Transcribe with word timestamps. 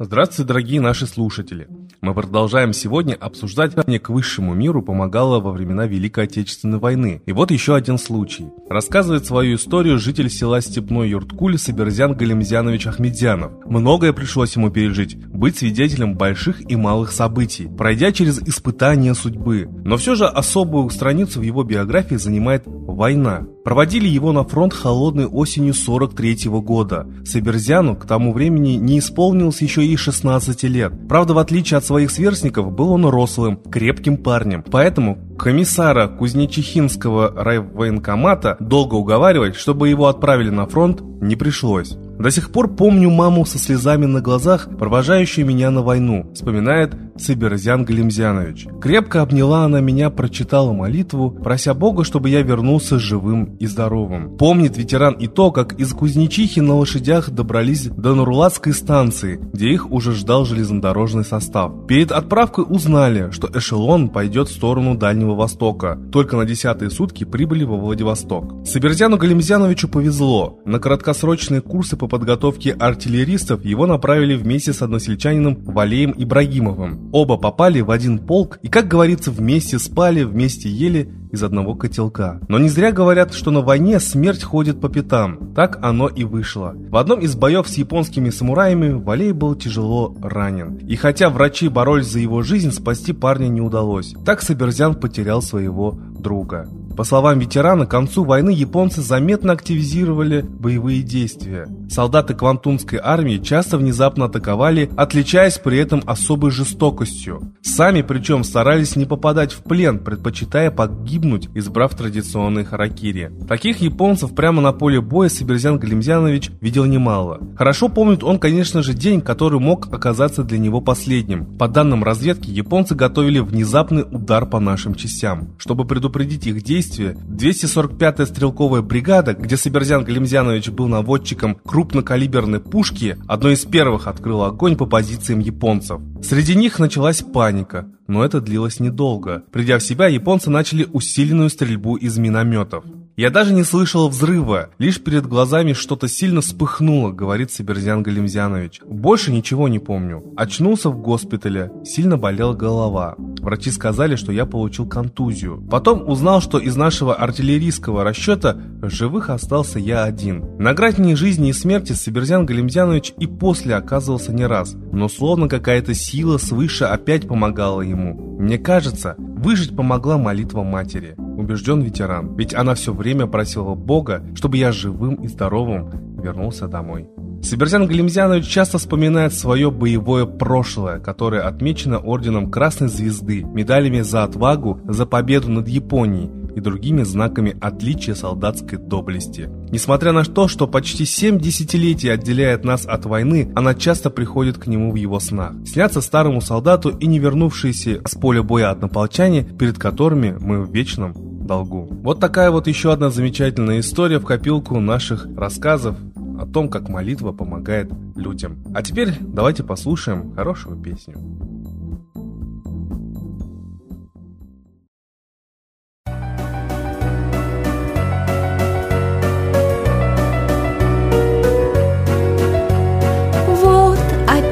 Здравствуйте, 0.00 0.46
дорогие 0.46 0.80
наши 0.80 1.08
слушатели! 1.08 1.66
Мы 2.00 2.14
продолжаем 2.14 2.72
сегодня 2.72 3.14
обсуждать, 3.14 3.74
как 3.74 3.88
мне 3.88 3.98
к 3.98 4.08
высшему 4.10 4.54
миру 4.54 4.82
помогало 4.82 5.40
во 5.40 5.50
времена 5.50 5.86
Великой 5.86 6.24
Отечественной 6.24 6.78
войны. 6.78 7.22
И 7.26 7.32
вот 7.32 7.50
еще 7.50 7.74
один 7.74 7.98
случай. 7.98 8.46
Рассказывает 8.68 9.26
свою 9.26 9.56
историю 9.56 9.98
житель 9.98 10.30
села 10.30 10.60
Степной 10.60 11.10
Юрткуль 11.10 11.58
Саберзян 11.58 12.14
Галимзянович 12.14 12.86
Ахмедзянов. 12.86 13.52
Многое 13.66 14.12
пришлось 14.12 14.54
ему 14.54 14.70
пережить, 14.70 15.16
быть 15.26 15.58
свидетелем 15.58 16.14
больших 16.14 16.70
и 16.70 16.76
малых 16.76 17.10
событий, 17.10 17.66
пройдя 17.66 18.12
через 18.12 18.40
испытания 18.42 19.14
судьбы. 19.14 19.68
Но 19.84 19.96
все 19.96 20.14
же 20.14 20.26
особую 20.26 20.88
страницу 20.90 21.40
в 21.40 21.42
его 21.42 21.64
биографии 21.64 22.16
занимает 22.16 22.62
война. 22.66 23.46
Проводили 23.64 24.08
его 24.08 24.32
на 24.32 24.44
фронт 24.44 24.72
холодной 24.72 25.26
осенью 25.26 25.74
43 25.74 26.48
-го 26.48 26.62
года. 26.62 27.06
Саберзяну 27.24 27.96
к 27.96 28.06
тому 28.06 28.32
времени 28.32 28.72
не 28.76 28.98
исполнилось 28.98 29.60
еще 29.60 29.84
и 29.84 29.94
16 29.96 30.64
лет. 30.68 30.92
Правда, 31.08 31.34
в 31.34 31.38
отличие 31.38 31.77
от 31.78 31.84
своих 31.84 32.10
сверстников, 32.10 32.70
был 32.72 32.92
он 32.92 33.06
рослым, 33.06 33.56
крепким 33.56 34.16
парнем. 34.18 34.62
Поэтому 34.70 35.18
комиссара 35.36 36.08
Кузнечихинского 36.08 37.32
райвоенкомата 37.34 38.56
долго 38.60 38.94
уговаривать, 38.94 39.56
чтобы 39.56 39.88
его 39.88 40.06
отправили 40.06 40.50
на 40.50 40.66
фронт, 40.66 41.00
не 41.20 41.36
пришлось. 41.36 41.96
До 42.18 42.30
сих 42.32 42.50
пор 42.50 42.68
помню 42.68 43.10
маму 43.10 43.46
со 43.46 43.58
слезами 43.58 44.06
на 44.06 44.20
глазах, 44.20 44.68
провожающую 44.76 45.46
меня 45.46 45.70
на 45.70 45.82
войну, 45.82 46.30
вспоминает 46.34 46.94
Сыберзян 47.16 47.84
Галимзянович. 47.84 48.66
Крепко 48.80 49.22
обняла 49.22 49.64
она 49.64 49.80
меня, 49.80 50.10
прочитала 50.10 50.72
молитву, 50.72 51.30
прося 51.30 51.74
Бога, 51.74 52.04
чтобы 52.04 52.28
я 52.28 52.42
вернулся 52.42 52.98
живым 52.98 53.56
и 53.58 53.66
здоровым. 53.66 54.36
Помнит 54.36 54.76
ветеран 54.76 55.14
и 55.14 55.26
то, 55.26 55.50
как 55.50 55.74
из 55.74 55.92
Кузнечихи 55.92 56.60
на 56.60 56.74
лошадях 56.76 57.30
добрались 57.30 57.86
до 57.86 58.14
Нурлатской 58.14 58.72
станции, 58.72 59.40
где 59.52 59.68
их 59.68 59.90
уже 59.90 60.12
ждал 60.12 60.44
железнодорожный 60.44 61.24
состав. 61.24 61.86
Перед 61.86 62.12
отправкой 62.12 62.64
узнали, 62.68 63.30
что 63.30 63.48
эшелон 63.52 64.08
пойдет 64.08 64.48
в 64.48 64.52
сторону 64.52 64.96
Дальнего 64.96 65.34
Востока. 65.34 65.98
Только 66.12 66.36
на 66.36 66.44
десятые 66.44 66.90
сутки 66.90 67.24
прибыли 67.24 67.64
во 67.64 67.76
Владивосток. 67.76 68.66
Саберзяну 68.66 69.16
Галимзяновичу 69.16 69.88
повезло. 69.88 70.58
На 70.64 70.78
краткосрочные 70.78 71.60
курсы 71.60 71.96
по 71.96 72.07
подготовке 72.08 72.72
артиллеристов 72.72 73.64
его 73.64 73.86
направили 73.86 74.34
вместе 74.34 74.72
с 74.72 74.82
односельчанином 74.82 75.62
Валеем 75.64 76.14
Ибрагимовым. 76.16 77.10
Оба 77.12 77.36
попали 77.36 77.80
в 77.80 77.90
один 77.90 78.18
полк 78.18 78.58
и, 78.62 78.68
как 78.68 78.88
говорится, 78.88 79.30
вместе 79.30 79.78
спали, 79.78 80.24
вместе 80.24 80.68
ели 80.68 81.12
из 81.30 81.42
одного 81.42 81.74
котелка. 81.74 82.40
Но 82.48 82.58
не 82.58 82.68
зря 82.68 82.92
говорят, 82.92 83.34
что 83.34 83.50
на 83.50 83.60
войне 83.60 84.00
смерть 84.00 84.42
ходит 84.42 84.80
по 84.80 84.88
пятам. 84.88 85.52
Так 85.54 85.78
оно 85.82 86.08
и 86.08 86.24
вышло. 86.24 86.74
В 86.74 86.96
одном 86.96 87.20
из 87.20 87.34
боев 87.34 87.68
с 87.68 87.74
японскими 87.74 88.30
самураями 88.30 88.92
Валей 88.92 89.32
был 89.32 89.54
тяжело 89.54 90.16
ранен. 90.22 90.76
И 90.88 90.96
хотя 90.96 91.30
врачи 91.30 91.68
боролись 91.68 92.06
за 92.06 92.18
его 92.18 92.42
жизнь, 92.42 92.72
спасти 92.72 93.12
парня 93.12 93.48
не 93.48 93.60
удалось. 93.60 94.14
Так 94.24 94.42
Саберзян 94.42 94.94
потерял 94.94 95.42
своего 95.42 95.98
друга. 96.18 96.68
По 96.98 97.04
словам 97.04 97.38
ветерана, 97.38 97.86
к 97.86 97.92
концу 97.92 98.24
войны 98.24 98.50
японцы 98.50 99.02
заметно 99.02 99.52
активизировали 99.52 100.40
боевые 100.40 101.02
действия. 101.02 101.68
Солдаты 101.88 102.34
Квантунской 102.34 102.98
армии 103.00 103.38
часто 103.38 103.78
внезапно 103.78 104.24
атаковали, 104.24 104.90
отличаясь 104.96 105.58
при 105.58 105.78
этом 105.78 106.02
особой 106.06 106.50
жестокостью. 106.50 107.52
Сами 107.62 108.02
причем 108.02 108.42
старались 108.42 108.96
не 108.96 109.04
попадать 109.04 109.52
в 109.52 109.62
плен, 109.62 110.00
предпочитая 110.00 110.72
погибнуть, 110.72 111.48
избрав 111.54 111.94
традиционные 111.94 112.64
харакири. 112.64 113.30
Таких 113.46 113.80
японцев 113.80 114.34
прямо 114.34 114.60
на 114.60 114.72
поле 114.72 115.00
боя 115.00 115.28
Сибирзян 115.28 115.78
Галимзянович 115.78 116.50
видел 116.60 116.84
немало. 116.84 117.38
Хорошо 117.56 117.88
помнит 117.88 118.24
он, 118.24 118.40
конечно 118.40 118.82
же, 118.82 118.92
день, 118.92 119.20
который 119.20 119.60
мог 119.60 119.86
оказаться 119.94 120.42
для 120.42 120.58
него 120.58 120.80
последним. 120.80 121.46
По 121.58 121.68
данным 121.68 122.02
разведки, 122.02 122.50
японцы 122.50 122.96
готовили 122.96 123.38
внезапный 123.38 124.02
удар 124.02 124.46
по 124.46 124.58
нашим 124.58 124.96
частям. 124.96 125.54
Чтобы 125.58 125.84
предупредить 125.84 126.48
их 126.48 126.64
действия, 126.64 126.87
действия 126.88 127.16
245-я 127.28 128.26
стрелковая 128.26 128.82
бригада, 128.82 129.34
где 129.34 129.56
Саберзян 129.56 130.04
Галимзянович 130.04 130.70
был 130.70 130.88
наводчиком 130.88 131.56
крупнокалиберной 131.56 132.60
пушки, 132.60 133.16
одной 133.26 133.54
из 133.54 133.64
первых 133.64 134.06
открыла 134.06 134.48
огонь 134.48 134.76
по 134.76 134.86
позициям 134.86 135.40
японцев. 135.40 136.00
Среди 136.22 136.54
них 136.54 136.78
началась 136.78 137.22
паника, 137.22 137.88
но 138.06 138.24
это 138.24 138.40
длилось 138.40 138.80
недолго. 138.80 139.44
Придя 139.52 139.78
в 139.78 139.82
себя, 139.82 140.08
японцы 140.08 140.50
начали 140.50 140.86
усиленную 140.90 141.50
стрельбу 141.50 141.96
из 141.96 142.18
минометов. 142.18 142.84
Я 143.18 143.30
даже 143.30 143.52
не 143.52 143.64
слышал 143.64 144.08
взрыва, 144.08 144.68
лишь 144.78 145.02
перед 145.02 145.26
глазами 145.26 145.72
что-то 145.72 146.06
сильно 146.06 146.40
вспыхнуло, 146.40 147.10
говорит 147.10 147.50
Сиберзян 147.50 148.04
Галимзянович. 148.04 148.80
Больше 148.86 149.32
ничего 149.32 149.66
не 149.66 149.80
помню. 149.80 150.22
Очнулся 150.36 150.88
в 150.88 151.02
госпитале, 151.02 151.72
сильно 151.84 152.16
болела 152.16 152.54
голова. 152.54 153.16
Врачи 153.40 153.72
сказали, 153.72 154.14
что 154.14 154.30
я 154.30 154.46
получил 154.46 154.86
контузию. 154.86 155.60
Потом 155.68 156.08
узнал, 156.08 156.40
что 156.40 156.60
из 156.60 156.76
нашего 156.76 157.12
артиллерийского 157.12 158.04
расчета 158.04 158.56
живых 158.82 159.30
остался 159.30 159.80
я 159.80 160.04
один. 160.04 160.56
На 160.56 160.72
грани 160.72 161.14
жизни 161.14 161.48
и 161.48 161.52
смерти 161.52 161.94
Сиберзян 161.94 162.46
Галимзянович 162.46 163.14
и 163.18 163.26
после 163.26 163.74
оказывался 163.74 164.32
не 164.32 164.46
раз, 164.46 164.76
но 164.92 165.08
словно 165.08 165.48
какая-то 165.48 165.92
сила 165.92 166.38
свыше 166.38 166.84
опять 166.84 167.26
помогала 167.26 167.80
ему. 167.80 168.38
Мне 168.38 168.58
кажется, 168.58 169.16
выжить 169.18 169.74
помогла 169.74 170.18
молитва 170.18 170.62
матери 170.62 171.16
убежден 171.38 171.80
ветеран, 171.80 172.34
ведь 172.36 172.54
она 172.54 172.74
все 172.74 172.92
время 172.92 173.26
просила 173.26 173.74
Бога, 173.74 174.24
чтобы 174.34 174.56
я 174.56 174.72
живым 174.72 175.14
и 175.16 175.28
здоровым 175.28 176.18
вернулся 176.20 176.66
домой. 176.66 177.08
Сибирзян 177.42 177.86
Галимзянович 177.86 178.46
часто 178.46 178.78
вспоминает 178.78 179.32
свое 179.32 179.70
боевое 179.70 180.26
прошлое, 180.26 180.98
которое 180.98 181.42
отмечено 181.42 181.98
орденом 181.98 182.50
Красной 182.50 182.88
Звезды, 182.88 183.44
медалями 183.44 184.00
за 184.00 184.24
отвагу, 184.24 184.80
за 184.84 185.06
победу 185.06 185.48
над 185.48 185.68
Японией 185.68 186.30
и 186.56 186.60
другими 186.60 187.04
знаками 187.04 187.56
отличия 187.60 188.16
солдатской 188.16 188.78
доблести. 188.78 189.48
Несмотря 189.70 190.10
на 190.10 190.24
то, 190.24 190.48
что 190.48 190.66
почти 190.66 191.04
7 191.04 191.38
десятилетий 191.38 192.08
отделяет 192.08 192.64
нас 192.64 192.84
от 192.84 193.06
войны, 193.06 193.52
она 193.54 193.74
часто 193.74 194.10
приходит 194.10 194.58
к 194.58 194.66
нему 194.66 194.90
в 194.90 194.96
его 194.96 195.20
снах. 195.20 195.52
Снятся 195.64 196.00
старому 196.00 196.40
солдату 196.40 196.88
и 196.88 197.06
не 197.06 197.20
вернувшиеся 197.20 198.00
с 198.04 198.14
поля 198.16 198.42
боя 198.42 198.70
однополчане, 198.70 199.44
перед 199.44 199.78
которыми 199.78 200.36
мы 200.40 200.64
в 200.64 200.72
вечном 200.72 201.27
долгу. 201.48 201.88
Вот 201.90 202.20
такая 202.20 202.52
вот 202.52 202.68
еще 202.68 202.92
одна 202.92 203.10
замечательная 203.10 203.80
история 203.80 204.20
в 204.20 204.24
копилку 204.24 204.78
наших 204.78 205.26
рассказов 205.36 205.96
о 206.38 206.46
том, 206.46 206.68
как 206.68 206.88
молитва 206.88 207.32
помогает 207.32 207.90
людям. 208.14 208.62
А 208.72 208.82
теперь 208.82 209.12
давайте 209.18 209.64
послушаем 209.64 210.32
хорошую 210.36 210.76
песню. 210.76 211.16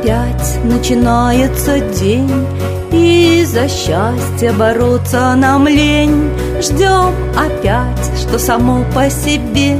Опять 0.06 0.64
начинается 0.64 1.80
день 1.80 2.46
и 2.92 3.44
за 3.44 3.68
счастье 3.68 4.52
бороться 4.52 5.34
нам 5.34 5.66
лень. 5.66 6.30
Ждем 6.60 7.12
опять, 7.36 8.18
что 8.18 8.38
само 8.38 8.84
по 8.94 9.10
себе 9.10 9.78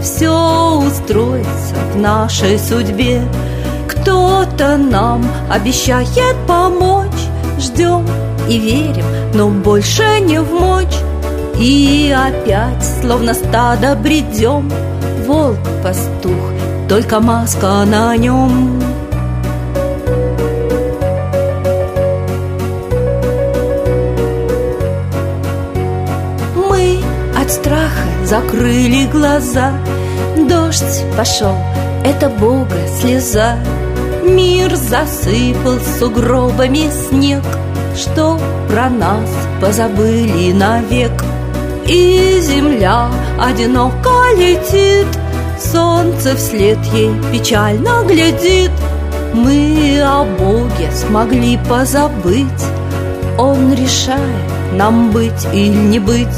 Все 0.00 0.78
устроится 0.78 1.74
в 1.92 1.98
нашей 1.98 2.58
судьбе. 2.58 3.22
Кто-то 3.88 4.76
нам 4.76 5.24
обещает 5.50 6.36
помочь 6.46 7.10
Ждем 7.58 8.06
и 8.48 8.58
верим, 8.58 9.04
но 9.34 9.48
больше 9.48 10.20
не 10.20 10.40
в 10.40 10.52
мочь. 10.52 10.98
И 11.58 12.14
опять, 12.16 12.84
словно 13.00 13.34
стадо 13.34 13.96
бредем 13.96 14.70
Волк-пастух, 15.26 16.52
только 16.88 17.20
маска 17.20 17.84
на 17.84 18.16
нем 18.16 18.93
закрыли 28.24 29.06
глаза. 29.06 29.72
Дождь 30.48 31.04
пошел, 31.16 31.54
это 32.04 32.28
Бога 32.28 32.76
слеза. 32.98 33.56
Мир 34.22 34.74
засыпал 34.74 35.78
сугробами 35.98 36.90
снег. 37.08 37.44
Что 37.94 38.40
про 38.68 38.88
нас 38.88 39.30
позабыли 39.60 40.52
навек? 40.52 41.12
И 41.86 42.40
земля 42.40 43.08
одиноко 43.38 44.34
летит. 44.36 45.06
Солнце 45.60 46.34
вслед 46.36 46.78
ей 46.92 47.12
печально 47.32 48.02
глядит. 48.04 48.72
Мы 49.34 50.00
о 50.02 50.24
Боге 50.24 50.90
смогли 50.92 51.58
позабыть. 51.68 52.64
Он 53.38 53.74
решает 53.74 54.50
нам 54.72 55.10
быть 55.10 55.46
или 55.52 55.68
не 55.68 55.98
быть 55.98 56.28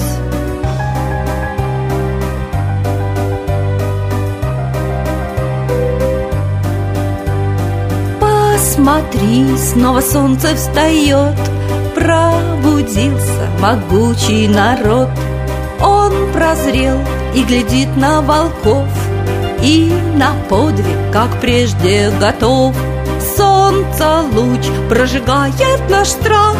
Смотри, 8.96 9.56
снова 9.58 10.00
солнце 10.00 10.56
встает. 10.56 11.34
Пробудился 11.94 13.46
могучий 13.60 14.48
народ. 14.48 15.10
Он 15.82 16.12
прозрел 16.32 16.96
и 17.34 17.42
глядит 17.42 17.94
на 17.96 18.22
волков 18.22 18.88
И 19.60 19.92
на 20.14 20.32
подвиг, 20.48 20.96
как 21.12 21.28
прежде 21.42 22.10
готов. 22.18 22.74
Солнце 23.36 24.22
луч 24.32 24.64
прожигает 24.88 25.90
наш 25.90 26.08
страх 26.08 26.56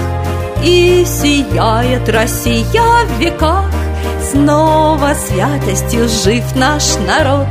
И 0.63 1.07
сияет 1.07 2.07
Россия 2.07 3.07
в 3.07 3.19
веках. 3.19 3.71
Снова 4.31 5.15
святостью 5.15 6.07
жив 6.07 6.45
наш 6.55 6.97
народ. 7.07 7.47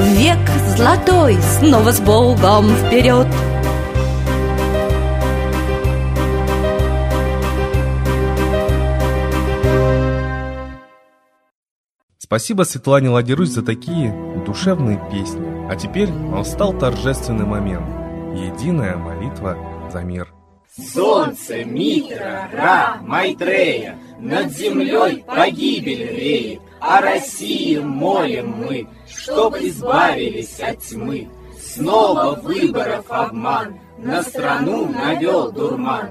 Век 0.00 0.38
золотой, 0.76 1.36
снова 1.58 1.90
с 1.90 1.98
Богом 1.98 2.70
вперед 2.86 3.26
Спасибо 12.28 12.64
Светлане 12.64 13.08
Ладерусь 13.08 13.48
за 13.48 13.62
такие 13.62 14.12
душевные 14.44 15.00
песни. 15.10 15.66
А 15.70 15.76
теперь 15.76 16.10
настал 16.10 16.78
торжественный 16.78 17.46
момент. 17.46 17.86
Единая 18.36 18.98
молитва 18.98 19.56
за 19.90 20.02
мир. 20.02 20.28
Солнце, 20.76 21.64
Митра, 21.64 22.50
Ра, 22.52 22.98
Майтрея, 23.00 23.98
Над 24.20 24.52
землей 24.52 25.24
погибель 25.26 26.14
реет, 26.14 26.60
О 26.80 27.00
России 27.00 27.78
молим 27.78 28.50
мы, 28.58 28.86
Чтоб 29.08 29.56
избавились 29.56 30.60
от 30.60 30.80
тьмы. 30.80 31.30
Снова 31.58 32.38
выборов 32.42 33.06
обман, 33.08 33.80
На 33.96 34.22
страну 34.22 34.86
навел 34.86 35.50
дурман. 35.50 36.10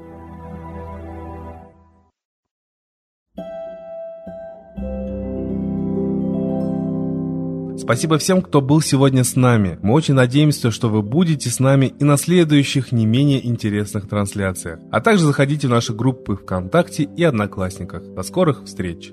Спасибо 7.91 8.17
всем, 8.19 8.41
кто 8.41 8.61
был 8.61 8.79
сегодня 8.79 9.25
с 9.25 9.35
нами. 9.35 9.77
Мы 9.81 9.93
очень 9.93 10.13
надеемся, 10.13 10.71
что 10.71 10.87
вы 10.87 11.01
будете 11.01 11.49
с 11.49 11.59
нами 11.59 11.87
и 11.99 12.05
на 12.05 12.15
следующих 12.15 12.93
не 12.93 13.05
менее 13.05 13.45
интересных 13.45 14.07
трансляциях. 14.07 14.79
А 14.93 15.01
также 15.01 15.25
заходите 15.25 15.67
в 15.67 15.71
наши 15.71 15.93
группы 15.93 16.37
ВКонтакте 16.37 17.03
и 17.03 17.23
Одноклассниках. 17.25 18.03
До 18.15 18.23
скорых 18.23 18.63
встреч! 18.63 19.11